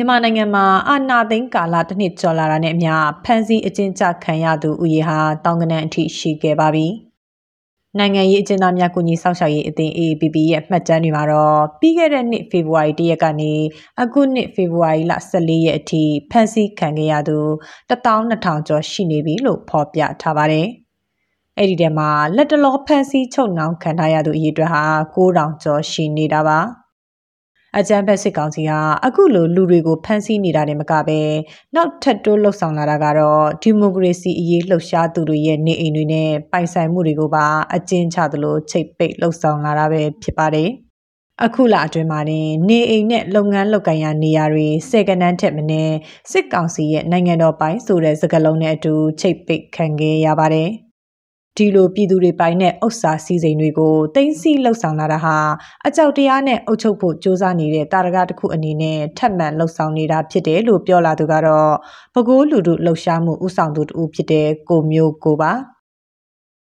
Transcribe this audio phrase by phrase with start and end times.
[0.00, 6.86] မြန်မာနိုင်ငံမှာအာဏာသိမ်းကာလတစ်နှစ်ကျော်လာတာနဲ့အမျှဖမ်းဆီးအကျဉ်းချခံရသူဥယေဟာတောင်ကနန်းအထိရှိခဲ့ပါပြီ။
[7.98, 13.52] နိုင်ငံရေးအကျဉ်းသားများကူညီဆောင်ရှောက်ရေးအသင်း AAPP ရဲ့မှတ်တမ်းတွေမှာတော့ပြီးခဲ့တဲ့နှစ်ဖေဖော်ဝါရီလရက်ကနေ
[14.02, 17.38] အခုနှစ်ဖေဖော်ဝါရီလ14ရက်အထိဖမ်းဆီးခံခဲ့ရသူ
[17.90, 20.66] 12000ကျော်ရှိနေပြီလို့ဖော်ပြထားပါတယ်။
[21.58, 26.60] အဲ့ဒီထဲမှာလက်တလောဖမ်းဆီးချုပ်နှောင်ခံထားရသူအရေအတွက်ဟာ9000ကျော်ရှိနေတာပါ။
[27.78, 31.20] အကြမ်းဖက်စစ်ကောင်စီဟာအခုလိုလူတွေကိုဖမ်းဆီးနေတာနဲ့မကပဲ
[31.74, 40.70] နောက်ထပ်တိုးလှုပ်ဆောင်လာတာကတော့ဒီမိုကရေစီအရေးလှုပ်ရှားသူတွေရဲ့နေအိမ်တွေနဲ့ပိုင်ဆိုင်မှုတွေကိုပါအကျဉ်းချသလိုချိတ်ပိတ်လှုပ်ဆောင်လာတာပဲဖြစ်ပါတယ်။
[41.44, 45.96] အခုလအတွင်းမှာတင်နေအိမ်နဲ့လုပ်ငန်းလုပ်ကိုင်ရာနေရာတွေစေကနန်းထက်မနည်း
[46.32, 50.70] စစ်ကောင်စီရဲ့နိုင်ငံတော်ပိုင်ဆိုတဲ့စကားလုံးနဲ့အတူချိတ်ပိတ်ခံခဲ့ရပါတယ်။
[51.56, 55.36] ဒီလိုပြည်သူတွေပိုင်တဲ့ဥစ္စာစည်းစိမ်တွေကိုတင်းစီလှုပ်ဆောင်လာတာဟာ
[55.86, 61.72] အကြောက်တရားနဲ့အုပ်ချုပ်ဖို့စ조사နေတဲ့တာရကတစ်ခုအနေနဲ့ထပ်မံလှုပ်ဆောင်နေတာဖြစ်တယ်လို့ပြောလာသူကတော့
[62.14, 65.52] ပကိုးလူတို့လှုပ်ရှားမှုဥဆောင်သူတူဖြစ်တဲ့ကိုမျိုးကိုပါ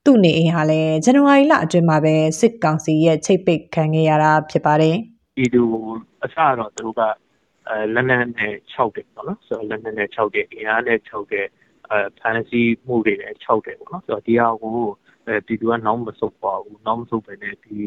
[0.06, 4.96] သူ့နေအိမ်ဟာလည်းဇန်နဝါရီလအတွင်းမှာပဲစစ်ကောင်စီရဲ့ချိတ်ပိတ်ခံခဲ့ရတာဖြစ်ပါတယ်
[5.38, 5.64] ဒီလူ
[6.24, 7.02] အစတော့သူတို့က
[7.70, 11.57] အဲလက်နက်နဲ့6တယ်ပေါ့နော်ဆိုတော့လက်နက်နဲ့6တယ်အင်အားနဲ့6တယ်အဲ
[12.20, 14.80] ဖန်ဆီးမှုတွေလည်း၆တယ်ပေါ့နော်ဆိုတော့ဒီဟာကို
[15.28, 17.78] အဲပြည်သူကနောက်မဆုတ်ပါဘူးနောက်မဆုတ်ပဲနဲ့ဒီ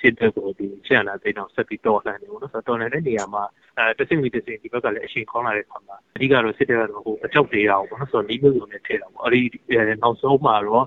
[0.00, 3.44] စစ်တပ်ကိုဒီရှန်လာတဲ့တော့ဆက်ပြီးတော်လှန်နေပေါ့နော်ဆိုတော့တော်လှန်တဲ့နေရာမှာ
[3.78, 9.58] အဲတစင်မီတစင်ဒီဘက်ကလည်းအရှိန်ခေါင်းလာတဲ့ခါမှာအဓိကတော့စစ်တပ်ကတော့ဟိုအကြောက်တရားပေါ့နော်ဆိုတော့ဒီလိုမျိုးနဲ့ထည့်တာပေါ့အဲ့ဒီ
[10.02, 10.86] နောက်ဆုံးမှာတော့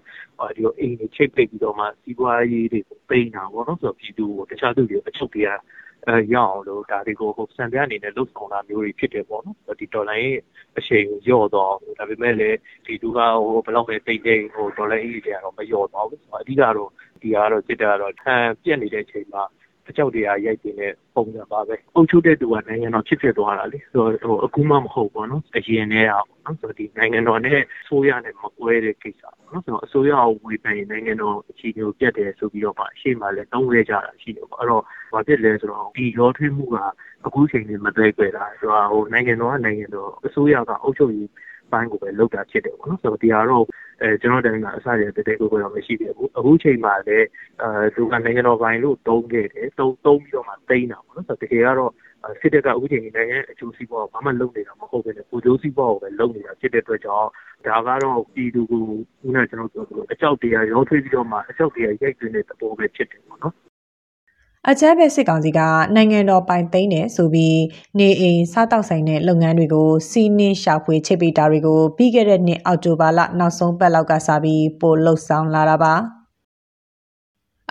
[0.55, 5.88] ဒီအိမ်တွေချိတ်ပိတ်ပြီးတော့မှစီးပွားရေးတွေကိုပိန်းတာပေါ့နော်ဆိုတော့ပြည်သူကိုတခြားသူတွေအချုပ်တရားအဲ
[6.33, 10.37] ရအောင်လို့ဒါတွေကိုဟိုစံပြအနေနဲ့လှုပ်ဆောင်တာမျိုးတွေဖြစ်တယ်ပေါ့နော်ဒီဒေါ်လာရဲ့
[10.77, 16.89] အချိန်ကိုညော့တော့ဒါပေမဲ့လည်းဒီသူကဟိုဘယ်လောက်ပဲတိတ်တိတ်ဟိုဒေါ်လာအေးတွေကတော့မညော့တော့ဘူးအဓိကတော့
[17.21, 19.43] ဒီကတော့စစ်တာကတော့ခံပြက်နေတဲ့အချိန်မှာ
[19.89, 34.83] အကြောက်တရားရိုက်တင်တဲ့ပုံစံပါပဲအုပ်ချုပ်တဲ့သူကနိုင်ငံတော်ဖြစ်ဖြစ်သွားတာလေဆိုတော့ဟိုအခုမှမဟုတ်ဘူးနော်အရင်တည်းကပေါ့နော်ဆိုတော့ဒီနိုင်ငံတော်နဲ့ဆိုးရနဲ့မကွဲတဲ့ကိစ္စပေါ့နော်ဆိုတော့အစိုးရကိုဝေဖန်ရင်နိုင်ငံတော်အခြေအနေကိုပြတ်တယ်ဆိုပြီးတော့မှအရှိမှလည်းတုံးရဲကြတာရှိတယ်ပေါ့အဲ့တော့
[35.13, 36.77] ဘာဖြစ်လဲဆိုတော့ဒီရောထွေးမှုက
[37.25, 41.29] အခုချိန်နေမသိကြတာဆိုတော့ဟိုနိုင်ငံတော်ကနိုင်ငံတော်အစိုးရကအုပ်ချုပ်ရေး
[41.73, 43.65] ပိုင်းကိုပဲလောက်တာဖြစ်တယ်ပေါ့နော်ဆိုတော့ဒီဟာတော့
[44.01, 47.27] အဲကျွန်တော်တိုင်းကအစရတဲ့တဲ့ကိုကတော့မရှိသေးဘူးအခုချိန်မှာလည်း
[47.61, 51.91] အဲသူကနိုင်ငံတော်ပိုင်းလို့တုံးခဲ့တယ်တုံးတုံးပြီးတော့မှတိန်းတာပေါ့နော်ဆိုတော့တကယ်ကတော့
[52.41, 57.29] စစ်တပ်ကအခုချိန်နိုင်ငံအကျိုးစီးပွားကိုဘာမှလုပ်နေတာမဟုတ်ဘဲနဲ့ကိုကျိုးစီးပွားကိုပဲလုပ်နေတာဖြစ်တဲ့အတွက်ကြောင့်
[57.67, 58.83] ဒါကတော့ပြည်သူကို
[59.21, 63.53] ခုနကကျွန်တော်ပြောသလိုအကြောက်တရားရောထွေးပြီးတော့မှအကြောက်တရားရိုက်သွင်းတဲ့သဘောပဲဖြစ်တယ်ပေါ့နော်
[64.67, 65.59] အကြမ်းဖက်စစ်ကောင်စီက
[65.95, 67.59] နိုင်ငံတော်ပိုင်သိမ်းတယ်ဆိုပြီး
[67.99, 75.93] နေအိမ်စားတောက်ဆိုင်တဲ့လုပ်ငန်းတွေကိုစီးနင်းရှာဖွေချိတ်ပိတာတွေကိုပြီးခဲ့တဲ့နှစ်အောက်တိုဘာလနောက်ဆုံးပတ်လောက်ကစပြီးပိုလှုပ်ဆောင်လာတာပါ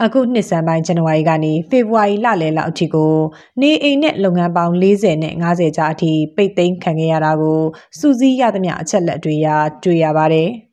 [0.02, 3.14] အခုနှစ်စံပိုင်းဇန်နဝါရီကနေဖေဖော်ဝါရီလလယ်လောက်အထိကို
[3.60, 7.60] နေအိမ်နဲ့လုပ်ငန်းပေါင်း40နဲ့50ကြားအထိပိတ်သိမ်းခံခဲ့ရတာကို
[7.98, 9.46] စူးစီးရသမျှအချက်လက်တွေရ
[9.84, 10.50] တွေ့ရပါတယ်။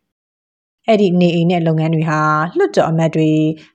[0.87, 2.21] အဲ့ဒီနေအိမ်နဲ့လုပ်ငန်းတွေဟာ
[2.57, 3.31] လွှတ်တော်အမတ်တွေ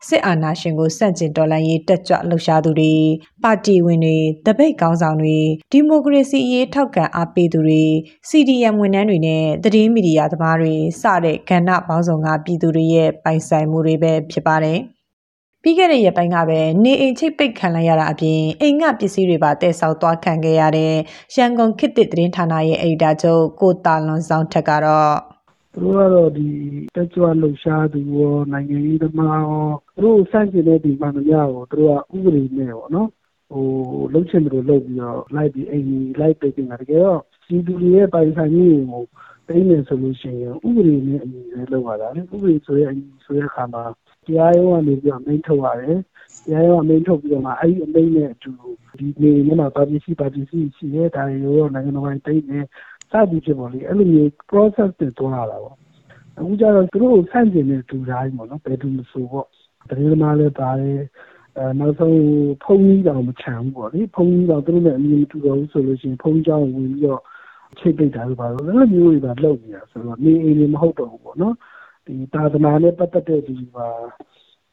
[0.09, 2.95] စစ်အာဏာရှင်ကိုစန့်ကျင်တော်လှန်ရေးတက်ကြွလှုပ်ရှားသူတွေ
[3.43, 5.39] ပါတီဝင်တွေတပိတ်ကောင်းဆောင်တွေ
[5.73, 7.85] ဒီမိုကရေစီအရေးထောက်ခံအားပေးသူတွေ
[8.29, 14.81] CDM ဝန်ထမ်းတွေနဲ့သတင်းမီဒီယာသမားတွေစတဲ့ကဏ္ဍပေါင်းစုံကပြည်သူတွေရဲ့ပိုင်ဆိုင်မှုတွေပဲဖြစ်ပါတယ်
[15.63, 20.95] ပြီးခဲ့တဲ့ရက်ပိုင်းကပဲနေအိမ်ချိတ်ပိတ်ခံလိုက်ရတာအပြင်အိမ်ကပစ္စည်းတွေပါတည်ဆောက်သွားခံခဲ့ရတဲ့
[21.37, 25.40] ရန်ကုန်ခေတ်သစ်သတင်းဌာနရဲ့အယ်ဒီတာချုပ်ကိုတာလွန်ဆောင်ထက်ကတော့
[25.75, 26.49] သူတို့ကတော့ဒီ
[26.97, 33.09] တက်ကြွလှုပ်ရှားသူရော နိုင်ငံရေးသမားရော သူတို့စန့်ကျင်တဲ့ဒီမှန်သမျှကို သူတို့က ဥပဒေနဲ့ပေါ့နော်
[33.51, 33.67] ဟို
[34.13, 39.03] လှုပ်ချင်တယ်လို့လုပ်ပြီးတော့ လိုက်ပြီး အိမ်ကြီးလိုက်ပိတ်နေတာ တကယ်တော့ဒီလူတွေရဲ့ ပိုင်ဆိုင်မှုကို
[39.49, 43.83] သိနေဆိုလို့ရှိရင် ဥပဒေနဲ့အညီပဲ လုပ်ရတာလေ ဥပဒေဆိုတဲ့အညီဆိုတဲ့အခါမှာ
[44.27, 45.99] တရားရုံးကနေပြီးတော့မိန့်ထုတ်ရတယ်
[46.47, 48.51] တရားရုံးကမိန့်ထုတ်ပြီးတော့မှ အဲ့ဒီအမိန့်နဲ့အတူ
[48.99, 52.59] ဒီနေနေမှာပါပစ္စည်းပါပစ္စည်းရှိရဲဒါတွေရောနိုင်ငံတော်ပိုင်းတိတ်နေ
[53.11, 55.77] စသည်ဖြင့်ပေါ့လေအဲ့လိုမျိုး process တွေတွန်းလာတာပေါ့
[56.39, 59.47] အခုကျတော့သူတို့ကိုဆန့်ကျင်တဲ့သူတိုင်းပေါ့နော်ဘယ်သူမဆိုပေါ့
[59.91, 61.01] တကယ်မှလည်းပါတယ်
[61.57, 62.19] အဲနောက်ဆုံး
[62.65, 67.23] ဖုန်းကြီးတောင်မချမ်းဘူးပေါ့လေဖုန်းကြီးတောင်သူတို့လည်းအမြင်မတူတော့ဘူးဆိုလို့ရှိရင်ဖုန်းကြောင်းဝင်ပြီးတော့
[67.79, 71.55] ချိတ်ပိတ်တာလို့ပါတော့အဲ့လိုမျိုးတွေပါလုပ်နေတာဆိုတော့နေအိမ်တွေမဟုတ်တော့ဘူးပေါ့နော်
[72.07, 73.89] ဒီသာသနာနဲ့ပတ်သက်တဲ့ဒီပါ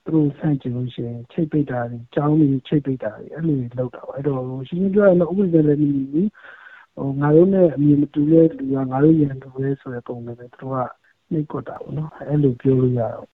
[0.05, 6.25] သူတို့ဆန့်ကျင်လို့ရှိရင်ချိတ်ပိတ်တာတွေကြောင်းတွေချိတ်ပိတ်တာတွေအဲ့လိုလုပ်တာပါအဲ့တော့ရှင်းရှင်းပြောရရင်ဥပဒေလည်းမီဘူးဟို
[7.21, 10.77] ငါတို့နဲ့အမြင်မတူတဲ့လူကငါတို့ရန်သူပဲဆိုတဲ့ပုံနဲ့ပဲသူတို့က
[11.31, 13.27] နှိပ်ကွက်တာပေါ့နော်အဲ့လိုပြောလို့ရတော့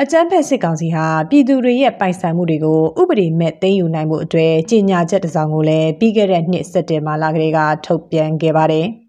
[0.00, 8.86] အကြမ်းဖက်စစ်ကောင်စီဟာပြည်သူတွေရဲ့ပိုင်ဆိုင်မှုတွေကိုဥပဒေမဲ့သိမ်းယူနိုင်မှုအတွေ့ကြေညာချက်တစ်စောင်ကိုလည်းပြီးခဲ့တဲ့နှစ်စက်တင်ဘာလကလေးကထုတ်ပြန်ခဲ့ပါတယ်။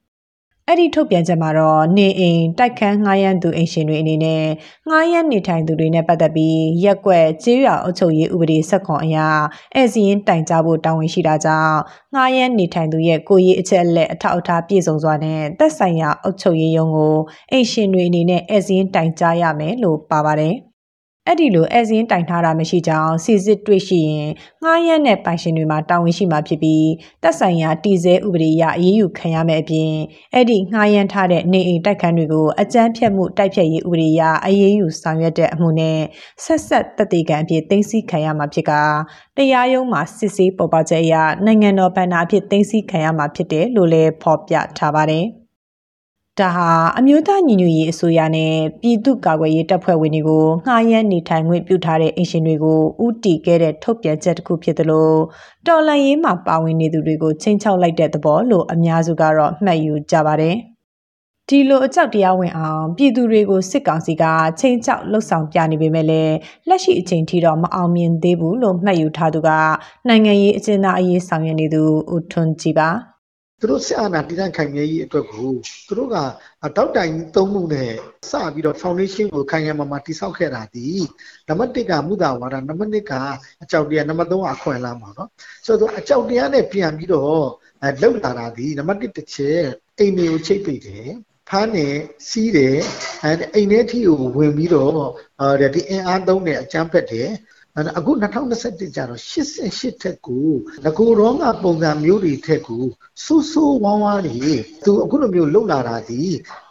[0.69, 4.45] အဲ့ဒီထုတ်ပြန်ချက်မှာတော့နေအိမ်တိုက်ခန်းငှားရမ်းသူအိမ်ရှင်တွေအနေနဲ့
[4.87, 9.17] ငှားရမ်းနေထိုင်သူတွေနဲ့ပတ်သက်ပြီးရက်ကွက်ကျေးရွာအုပ်ချုပ်ရေးဥပဒေဆက်ခွန်အရ
[9.75, 11.77] ဧည့်စီရင်တိုင်ကြားဖို့တာဝန်ရှိတာကြောင့်
[12.13, 17.15] ငှားရမ်းနေထိုင်သူရဲ့ကိုယ်ရေးအချက်အလက်အထောက်အထားပြည့်စုံစွာနဲ့သက်ဆိုင်ရာအုပ်ချုပ်ရေးရုံးကို
[17.51, 20.55] အိမ်ရှင်တွေအနေနဲ့ဧည့်စီရင်တိုင်ကြားရမယ်လို့ပါပါတယ်။
[21.27, 24.29] အဲ့ဒီလိုအဲဇင်းတိုင်ထားတာမရှိကြောင်းစီစစ်တွေ့ရှိရင်
[24.63, 26.87] ငှားရမ်းတဲ့ပိုင်ရှင်တွေမှာတာဝန်ရှိမှာဖြစ်ပြီး
[27.23, 29.91] တက်ဆိုင်ရာတည်ဆဲဥပဒေအရအရေးယူခံရမယ့်အပြင်
[30.33, 35.99] အဲ့ဒီငှားရမ်းထားတဲ့နေအိမ်တိုက်ခန်းတွေကိုအကြမ်းဖျက်မှုတိုက်ဖျက်ရေးဥပဒေအရအရေးယူဆောင်ရွက်တဲ့အမှုနဲ့
[36.43, 38.71] ဆက်ဆက်တည်တည်ကံအဖြစ်သိမ်းဆည်းခံရမှာဖြစ်က
[39.37, 45.25] တရားရုံးမှာစစ်ဆေးပေါ်ပေါက်ချက်အရနိုင်ငံတော်ဗန္နာအဖြစ်သိမ်းဆည်းခံရမှာဖြစ်တယ်လို့လည်းဖော်ပြထားပါတယ်။
[46.39, 55.11] ဒါဟာအမျိုးသားညီညွတ်ရေးအစိုးရနဲ့ပြည်သူ့ကာကွယ်ရေးတပ်ဖွဲ့ဝင်တွေကိုငှားရမ်းနေထိုင်ခွင့်ပြုထားတဲ့အင်ရှင်တွေကိုဥတီခဲ့တဲ့ထုတ်ပြန်ချက်တစ်ခုဖြစ်သလို
[55.67, 60.55] တော်လန်ရေးမှာပါဝင်နေသူတွေကိုချင်းချောက်လိုက်တဲ့သဘောလို့အများစုကတော့မှတ်ယူကြပါတယ်။
[61.49, 64.23] ဒီလိုအကြောက်တရားဝင်အောင်ပြည်သူတွေကိုစစ်ကောင်စီက
[64.59, 66.35] ချင်းချောက်လှုပ်ဆောင်ပြနေပေမဲ့လည်း
[66.67, 69.49] လက်ရှိအချိန်ထိတော့မအောင်မြင်သေးဘူးလို့မှတ်ယူထားသူက
[70.07, 71.83] နိုင်ငံရေးအကျဉ်းသားအရေးဆောင်ရွက်နေသူ
[72.13, 72.89] ဦးထွန်းကြည်ပါ။
[73.59, 75.51] သူတို့စစ်အာဏာတည်တံ့ခိုင်မြဲရေးအတွက်ကို
[75.87, 76.15] သူတို့က
[76.77, 77.91] တောက်တိုင်သုံးမှုနဲ့
[78.29, 80.87] စပြီးတော့ foundation ကိုခိုင်ခိုင်မာမာတည်ဆောက်ခဲ့တာဒီ
[81.47, 83.13] နံပါတ်1ကမူတာဝါဒနံပါတ်2က
[83.63, 85.29] အကြောက်တရားနံပါတ်3ကအခွင့်အလမ်းပါနော်
[85.65, 87.43] ဆိုတော့အကြောက်တရားနဲ့ပြန်ပြီးတော့
[87.83, 89.61] အဲလောက်လာတာဒီနံပါတ်1တစ်ချက်
[89.99, 91.09] အိမ်တွေကိုချိတ်ပိတ်တယ်
[91.49, 91.87] ဖမ်းနေ
[92.29, 92.77] စီးတယ်
[93.23, 94.91] အဲအိမ်ထဲထိကိုဝင်ပြီးတော့
[95.41, 97.29] အဲဒီအင်အားသုံးတယ်အကြမ်းဖက်တယ်
[97.97, 100.47] အခု2021ကျတော့88ထက်ကို
[100.85, 102.83] ငကိုရောကပုံစံမျိုးတွေထက်ကို
[103.23, 104.53] ဆူဆူဝမ်းဝမ်းတွေ
[104.85, 106.21] သူအခုလိုမျိုးလှုပ်လာတာဒီ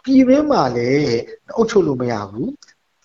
[0.03, 1.15] ပြည်ရင်းမှာလည်း
[1.55, 2.51] အုပ်ချုပ်လို့မရဘူး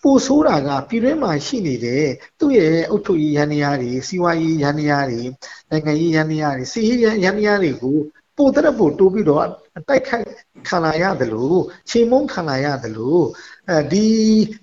[0.03, 2.05] ပိုဆိုးတာကပြည်တွင်းမှာရှိနေတဲ့
[2.39, 5.21] သူ့ရဲ့အုပ်ချုပ်ရေးရန်နေရတွေစီးပွားရေးရန်နေရတွေ
[5.69, 7.97] နိုင်ငံရေးရန်နေရတွေစီးရေးရန်နေရတွေကို
[8.37, 9.47] ပိုတဲ့ပိုတိုးပြီးတော့
[9.87, 10.25] တိုက်ခိုက်
[10.69, 13.23] ခံလာရတယ်လို့ချိန်မုံခံလာရတယ်လို့
[13.69, 14.05] အဲဒီ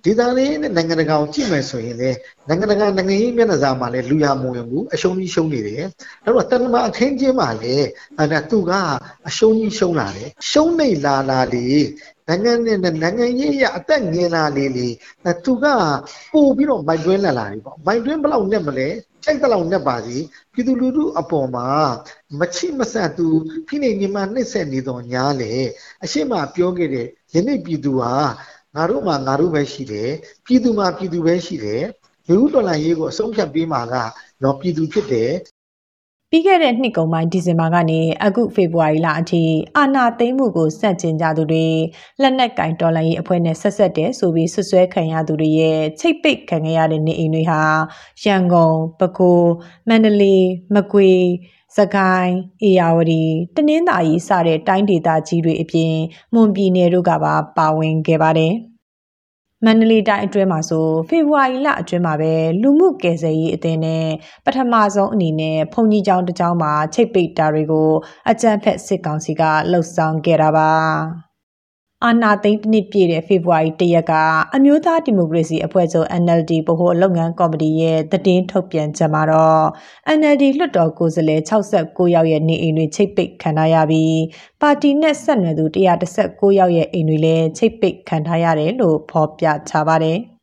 [0.04, 2.10] ဒေသလေးနဲ့နိုင်ငံတကာကိုကြည့်မယ်ဆိုရင်လေ
[2.48, 5.84] နိုင်ငံတကာနိုင်ငံရေးမျက်နှာစာမှာလည်းလူရမဝင်ဘူးအရှုံးကြီးရှုံးနေတယ်
[6.24, 7.86] အဲ့တော့တန်တမာအခင်းချင်းမှာလည်း
[8.18, 8.72] အဲသူက
[9.28, 11.66] အရှုံးကြီးရှုံးလာတယ်ရှုံးနေလာလာလေ
[12.28, 14.88] နိုင်ငံနဲ့နိုင်ငံရေးရအသက်ငယ်လာလေလေ
[15.44, 15.64] သူက
[16.32, 18.88] ပို့ပြီးတော့မိုက်တွင်းလာလာပြီပေါ့မိုက်တွင်းဘယ်လောက်နဲ့မလဲ
[19.28, 20.18] ကြိုက်တဲ့လောက်နဲ့ပါစီ
[20.52, 21.68] ပြည်သူလူထုအပေါ်မှာ
[22.38, 23.26] မချိမဆန်သူ
[23.66, 25.52] ဖိနေညီမနှိမ့်ဆက်နေတော့ညားလေ
[26.04, 28.12] အရှိမပြောခဲ့တဲ့ယနေ့ပြည်သူဟာ
[28.74, 30.10] ငါတို့မှာငါတို့ပဲရှိတယ်
[30.46, 31.84] ပြည်သူမှာပြည်သူပဲရှိတယ်
[32.28, 33.94] လူဦးတော်လှန်ရေးကိုအဆုံးဖြတ်ပေးမှာက
[34.42, 35.30] တော့ပြည်သူဖြစ်တယ်
[36.30, 39.44] ပြီးခဲ့တဲ့နှစ်ကုန်ပိုင်းဒီဇင်ဘာကနေအခုဖေဖော်ဝါရီလအထိ
[39.76, 41.66] အာဏာသိမ်းမှုကိုစန့်ကျင်ကြသူတွေ
[42.20, 47.62] လက်နက်ကင်တော်လှန်ရေးအဖွဲ့နဲ့ဆက်ဆက်တဲ့ဆိုပြီးဆွဆွဲခံရသူတွေရဲ့ချိတ်ပိတ်ခံရတဲ့နေအိမ်တွေဟာ
[48.24, 49.40] ရန်ကုန်၊ပဲခူး၊
[49.88, 50.42] မန္တလေး၊
[50.74, 51.22] မကွေး
[51.76, 52.32] စကိုင်း၊
[52.62, 53.24] အေရဝတီ
[53.56, 55.94] တနင်္သာရီစတဲ့တိုင်းဒေသကြီးတွေအပြင်
[56.34, 58.54] မွန်ပြည်နယ်တို့ကပါပါဝင်ခဲ့ပါတယ်။
[59.64, 62.32] မန္တလေးတိုင်းအတွင်းမှာဆိုဖေဖော်ဝါရီလအတွင်းမှာပဲ
[62.62, 64.06] လူမှုကယ်ဆယ်ရေးအသင်းနဲ့
[64.44, 67.90] ပထမဆုံးအနေနဲ့ဖုန်ကြီးကျောင်းတစ်ကျောင်းမှာချိတ်ပိတ်တာတွေကို
[68.30, 70.72] အကြမ်းဖက်စစ်ကောင်စီကလှုပ်ဆောင်ခဲ့တာပါ
[72.04, 74.12] အာနာသိန်းတစ်နှစ်ပြည့်တဲ့ ဖေဖော်ဝါရီ ၁ ရက်က
[74.54, 79.64] အမျိုးသားဒီမိုကရေစီအဖွဲ့ချုပ် NLD ဗဟိုလုပ်ငန်းကော်မတီရဲ့ သတင်းထုတ်ပြန်ချက်မှာတော့
[80.18, 84.20] NLD လွှတ်တော်ကိုယ်စားလှယ်69ယောက်ရဲ့ နေအိမ်တွေ ချိတ်ပိတ်ခံထားရပြီး
[84.60, 90.20] ပါတီနဲ့ ဆက်နွယ်သူ119ယောက်ရဲ့ အိမ်တွေလည်း ချိတ်ပိတ်ခံထားရတယ်လို့ ဖော်ပြထားပါတယ်။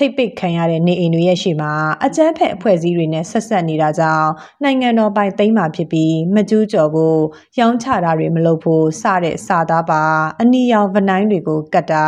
[0.00, 1.72] ျိတ်ပိတ်ခံရတဲ့နေအိမ်တွေရဲ့ရှေ့မှာ
[2.04, 4.30] အကြမ်းဖက်အဖွဲ့အစည်းတွေနဲ့ဆက်ဆက်နေတာကြောင့်
[4.64, 7.18] နိုင်ငံတော်ပိုင်သိမ်းမှာဖြစ်ပြီးမကျူးကျော်ဖို့
[7.58, 10.02] ရောင်းချတာတွေမလုပ်ဖို့စတဲ့စာသားပါ
[10.40, 12.06] အနီရောင်ဗနိုင်းတွေကိုကတ်တာ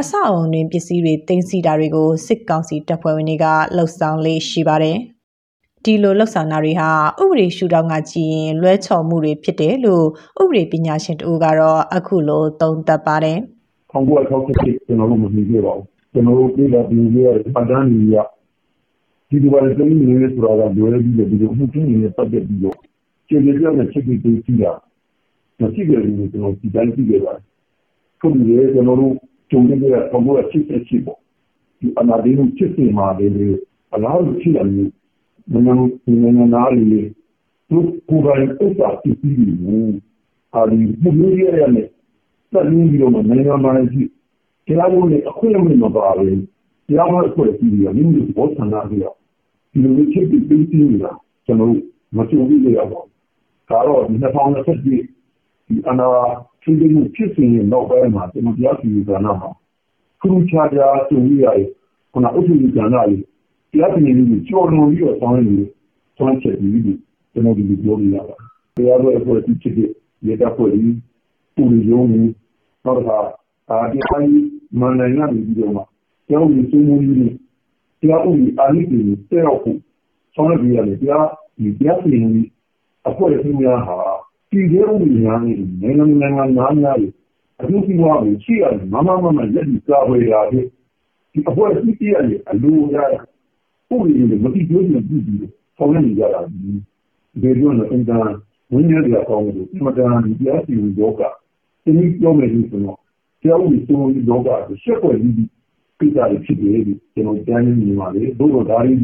[0.00, 4.98] အဆောက်အုံတွင်ပစ္စည်းတွေတင်စီတာတွေကိုစစ်ကောင်စီတပ်ဖွဲ့ဝင်တွေကလှုပ်ဆောင်လေးရှိပါတယ်
[5.84, 6.90] ဒီလိုလှုပ်ဆောင်တာတွေဟာ
[7.22, 10.06] ဥပဒေရှုထောင့်ကကြည့်ရင်လွဲချော်မှုတွေဖြစ်တယ်လို့
[10.42, 13.38] ဥပဒေပညာရှင်တို့ကတော့အခုလိုသုံးသပ်ပါတယ်။
[13.92, 18.16] 1968ကျွန်တော်တို့မပြီးခဲ့ပါဘူး ကျွန်တော်တို့ပြည်လာပြည်ရတဲ့ပတ်တန်းကြီးက
[19.28, 22.76] ဒီလိုပါတဲ့နေနေဆိုတာကလွယ်ပြီးတော့ဒီလိုမှုချင်းနေပတ်သက်ပြီးတော့
[23.28, 24.72] ကျေကျေပြတ်နဲ့ချက်ပြီးသိကြည့်တာ
[25.60, 27.32] မရှိကြဘူးကျွန်တော်ဒီတိုင်းကြည့်ကြပါ
[28.20, 29.14] ခုဒီလေကျွန်တော်တို့
[29.50, 31.18] ကြုံနေတဲ့ပုံပေါ်ချစ်ချစ်ချစ်ပေါ့
[31.80, 33.26] ဒီအနာဒီ ਨੂੰ ချစ်စင်မှာလေ
[33.94, 34.66] အလားတူရှိတယ်
[35.52, 37.00] မနန်းမနန်းနာလီ
[37.68, 39.96] သူကိုယ်ပိုင်ဥစ္စာဖြစ်ပြီးဘူး
[40.54, 41.86] အာဒီမှုမျိုးရရနဲ့
[42.50, 44.02] စက်ရင်းပြီးတော့နိုင်ငံမှာရှိ
[44.68, 46.42] တရားရုံးနဲ့အခွင့်အရေးမပါဘူး
[46.88, 48.98] တရားမအဖွဲ့အစည်းတွေကမိမိဘောဆန္ဒတွေ
[49.72, 51.12] ဒီလိုချိတ်ပြီးပြီးနေတာ
[51.46, 51.72] ကျွန်တော်
[52.16, 53.00] မကြုံဘူးလေတော့ဒါ
[53.86, 56.08] တော့2021ဒီအနာ
[56.62, 59.50] ထိန်းသိမ်းမှုဖြစ်စဉ်ရဲ့နောက်ပိုင်းမှာကျွန်တော်တရားစီရင်ကဏ္ဍမှာ
[60.20, 61.58] ခရူချာချာကြုံရရဲ့
[62.12, 63.22] ခုနအုပ်စုကဏ္ဍလေး
[63.72, 65.68] တရားစီရင်မှုကိုကြော်လွန်ပြီးတော့ဆောင်းနေတယ်
[66.16, 66.94] ဆောင်းချက်ပြီးပြီ
[67.32, 68.36] ကျွန်တော်ဒီလိုပြောနေရတာ
[68.76, 69.90] တရားတော်အဖွဲ့အစည်းဖြစ်တဲ့
[70.26, 70.96] ရေတပ်ဖွဲ့ကြီး
[71.54, 72.32] ပူရီယုံကြီး
[72.84, 73.18] နောက်တစ်ခါ
[73.70, 75.82] အာတရားကြီး မန်နိုင်ကနေပြီးတော့မှ
[76.28, 77.28] ကျောင်းကြီးစိုးမိုးကြီးတွေ
[78.00, 79.78] တရားဥပဒေအာဏာကြီးတွေတက်ရောက်ဖို့
[80.34, 81.26] ဆောင်းရပြီးရတယ်တရား
[81.62, 82.42] ဒီတရားစီရင်မှု
[83.08, 83.98] အဖွဲ့အစည်းများဟာ
[84.50, 87.12] ပြည်သေးဥပဒေများနဲ့နိုင်ငံနိုင်ငံများများရဲ့
[87.60, 90.64] အမှုစီဝါကိုရှိရတယ်မမမမလက်ဒီကာဝေရာတဲ့
[91.32, 93.06] ဒီအဖွဲ့အစည်းကြီးရဲ့အလိုရဥ
[93.88, 95.18] ပဒေတွေမတိကျနေပြီ
[95.76, 96.70] ဆောင်းနေကြတာဒီ
[97.42, 98.18] ဒီလိုနဲ့အင်တာ
[98.72, 101.22] ဝိညာဉ်တွေအကောင်းကိုအမတန်ဒီတရားစီရင်ယောဂ
[101.82, 102.98] ဒီနည်းပြောမယ်လို့ဆိုတော့
[103.42, 105.34] တရားဥပဒေစိုးမိုးယောဂကို ရှက်ွက်ပြီး
[105.98, 108.94] ပြတာဖြစ်တယ်ဒီကျွန်တော်ကြားနေနေပါလေဘုရားဒါရီ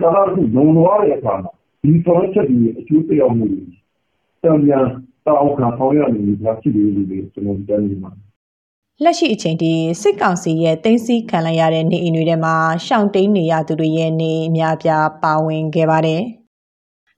[0.00, 1.52] ကာလခုလုံလောတဲ့အခါမှာ
[1.82, 3.62] ဒီဆောင်ချက်တွေအကျိုးသက်ရောက်မှုတွေ
[4.42, 4.84] တံပြန်
[5.26, 8.10] တောင်းခံဆောင်ရနေကြဖြစ်တယ်လို့ကျွန်တော်ကြားနေပါ
[9.02, 12.54] လက်ရှိအချိန်ထိ စစ်ကောင်စီရဲ့တင်းစီခံလိုက်ရတဲ့ နေအိမ်တွေထဲမှာ
[12.86, 16.22] ရှောင်တိန်နေရသူတွေရဲ့ နေအများပြား ပါဝင်ခဲ့ပါတယ်။